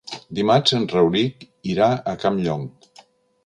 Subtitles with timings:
[0.37, 1.45] Dimarts en Rauric
[1.75, 2.69] irà a Campllong.